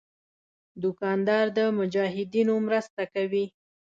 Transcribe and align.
دوکاندار 0.83 1.45
د 1.57 1.59
مجاهدینو 1.77 2.53
مرسته 2.67 3.03
کوي. 3.13 3.45